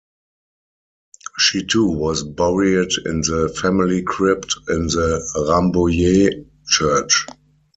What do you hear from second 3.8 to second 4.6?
crypt